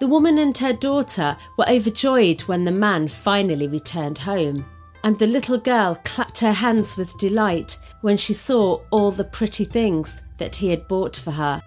[0.00, 4.66] The woman and her daughter were overjoyed when the man finally returned home,
[5.04, 9.64] and the little girl clapped her hands with delight when she saw all the pretty
[9.64, 11.62] things that he had bought for her.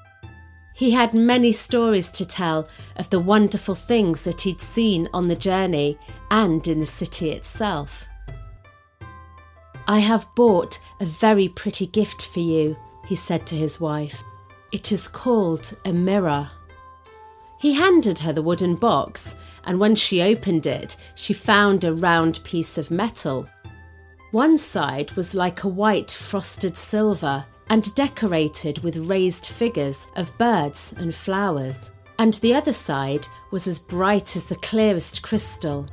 [0.76, 5.36] He had many stories to tell of the wonderful things that he'd seen on the
[5.36, 5.98] journey
[6.30, 8.06] and in the city itself.
[9.88, 12.76] I have bought a very pretty gift for you,
[13.08, 14.22] he said to his wife.
[14.74, 16.52] It is called a mirror.
[17.62, 22.44] He handed her the wooden box, and when she opened it, she found a round
[22.44, 23.46] piece of metal.
[24.36, 30.94] One side was like a white frosted silver and decorated with raised figures of birds
[30.98, 35.88] and flowers, and the other side was as bright as the clearest crystal.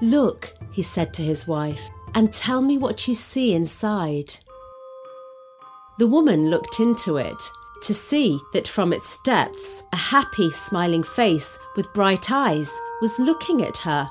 [0.00, 4.34] Look, he said to his wife, and tell me what you see inside.
[6.00, 7.40] The woman looked into it
[7.82, 13.62] to see that from its depths a happy, smiling face with bright eyes was looking
[13.62, 14.10] at her.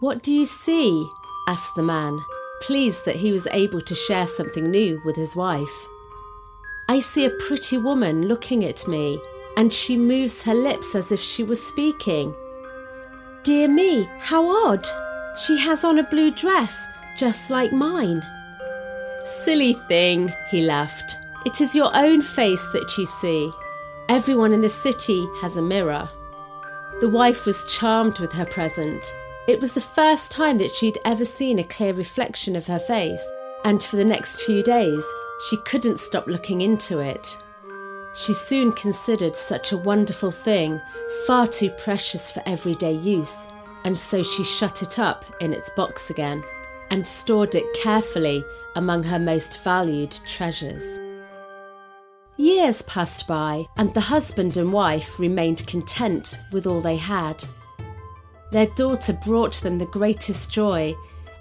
[0.00, 1.06] What do you see?
[1.46, 2.18] asked the man
[2.60, 5.88] pleased that he was able to share something new with his wife.
[6.88, 9.20] I see a pretty woman looking at me,
[9.56, 12.34] and she moves her lips as if she was speaking.
[13.42, 14.86] Dear me, how odd!
[15.46, 16.86] She has on a blue dress,
[17.16, 18.22] just like mine.
[19.24, 21.14] Silly thing, he laughed.
[21.44, 23.50] It is your own face that you see.
[24.08, 26.08] Everyone in the city has a mirror.
[27.00, 29.14] The wife was charmed with her present
[29.48, 33.24] it was the first time that she'd ever seen a clear reflection of her face,
[33.64, 35.02] and for the next few days,
[35.48, 37.26] she couldn't stop looking into it.
[38.14, 40.82] She soon considered such a wonderful thing
[41.26, 43.48] far too precious for everyday use,
[43.84, 46.44] and so she shut it up in its box again
[46.90, 48.44] and stored it carefully
[48.76, 51.00] among her most valued treasures.
[52.36, 57.42] Years passed by, and the husband and wife remained content with all they had.
[58.50, 60.94] Their daughter brought them the greatest joy,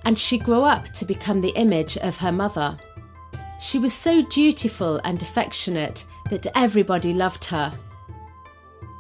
[0.04, 2.78] and she grew up to become the image of her mother.
[3.60, 7.74] She was so dutiful and affectionate that everybody loved her.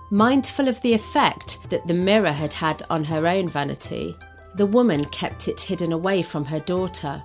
[0.09, 4.15] Mindful of the effect that the mirror had had on her own vanity,
[4.55, 7.21] the woman kept it hidden away from her daughter,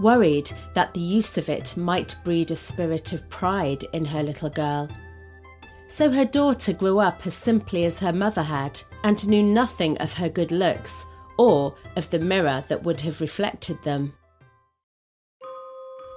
[0.00, 4.50] worried that the use of it might breed a spirit of pride in her little
[4.50, 4.88] girl
[5.94, 10.12] so her daughter grew up as simply as her mother had and knew nothing of
[10.12, 11.06] her good looks
[11.38, 14.12] or of the mirror that would have reflected them.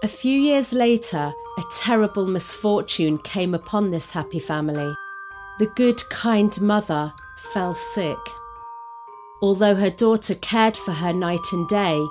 [0.03, 4.91] A few years later, a terrible misfortune came upon this happy family.
[5.59, 7.13] The good, kind mother
[7.53, 8.17] fell sick.
[9.43, 12.03] Although her daughter cared for her night and day,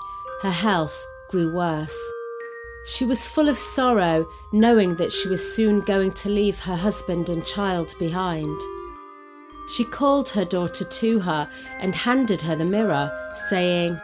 [0.42, 0.96] her health
[1.30, 1.98] grew worse.
[2.88, 7.28] She was full of sorrow, knowing that she was soon going to leave her husband
[7.28, 8.60] and child behind.
[9.68, 11.50] She called her daughter to her
[11.80, 13.10] and handed her the mirror,
[13.50, 13.98] saying,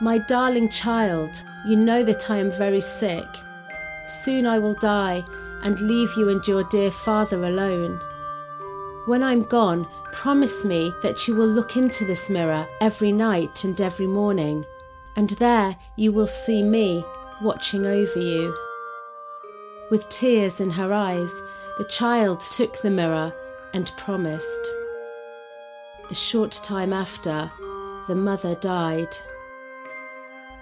[0.00, 1.30] My darling child,
[1.68, 3.26] you know that I am very sick.
[4.06, 5.22] Soon I will die
[5.62, 8.00] and leave you and your dear father alone.
[9.04, 13.78] When I'm gone, promise me that you will look into this mirror every night and
[13.78, 14.64] every morning,
[15.16, 17.04] and there you will see me
[17.42, 18.56] watching over you.
[19.90, 21.42] With tears in her eyes,
[21.78, 23.34] the child took the mirror
[23.74, 24.74] and promised.
[26.10, 27.50] A short time after,
[28.06, 29.16] the mother died.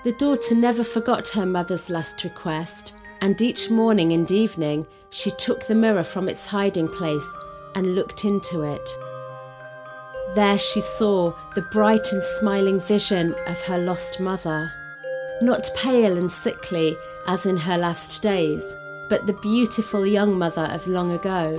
[0.04, 5.66] The daughter never forgot her mother's last request, and each morning and evening she took
[5.66, 7.28] the mirror from its hiding place
[7.74, 8.88] and looked into it.
[10.34, 14.72] There she saw the bright and smiling vision of her lost mother
[15.42, 16.96] not pale and sickly
[17.26, 18.76] as in her last days,
[19.08, 21.58] but the beautiful young mother of long ago.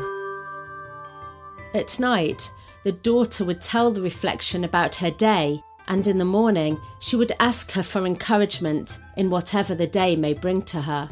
[1.74, 2.52] At night,
[2.84, 7.32] the daughter would tell the reflection about her day, and in the morning, she would
[7.40, 11.10] ask her for encouragement in whatever the day may bring to her.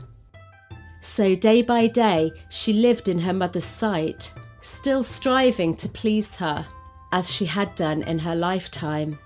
[1.01, 6.67] So, day by day, she lived in her mother's sight, still striving to please her,
[7.11, 9.17] as she had done in her lifetime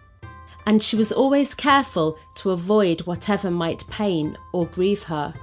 [0.66, 5.34] and she was always careful to avoid whatever might pain or grieve her.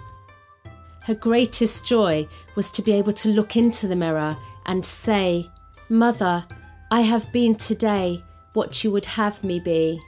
[1.02, 4.36] Her greatest joy was to be able to look into the mirror
[4.66, 5.46] and say,
[5.88, 6.44] Mother,
[6.90, 8.22] I have been today
[8.52, 10.00] what you would have me be.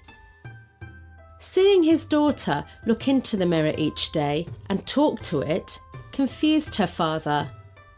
[1.38, 5.78] Seeing his daughter look into the mirror each day and talk to it
[6.12, 7.50] confused her father,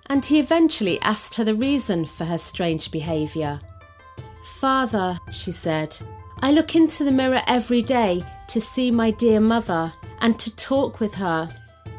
[0.07, 3.61] and he eventually asked her the reason for her strange behaviour.
[4.61, 5.97] Father, she said,
[6.45, 11.01] I look into the mirror every day to see my dear mother and to talk
[11.01, 11.49] with her.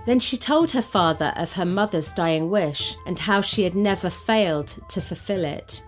[0.06, 4.08] Then she told her father of her mother's dying wish and how she had never
[4.08, 5.84] failed to fulfill it.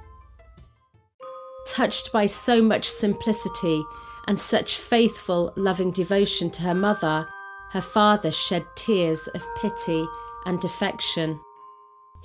[1.67, 3.83] Touched by so much simplicity
[4.27, 7.27] and such faithful, loving devotion to her mother,
[7.73, 10.03] her father shed tears of pity
[10.47, 11.39] and affection.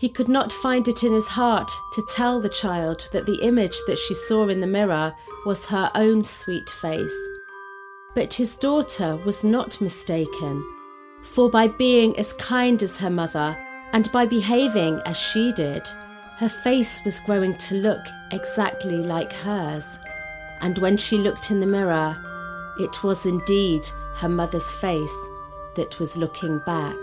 [0.03, 3.77] He could not find it in his heart to tell the child that the image
[3.87, 5.15] that she saw in the mirror
[5.47, 7.15] was her own sweet face.
[8.13, 10.67] But his daughter was not mistaken,
[11.23, 13.57] for by being as kind as her mother
[13.93, 15.87] and by behaving as she did,
[16.39, 19.87] her face was growing to look exactly like hers.
[20.63, 22.21] And when she looked in the mirror,
[22.81, 23.83] it was indeed
[24.17, 25.17] her mother's face
[25.77, 26.97] that was looking back.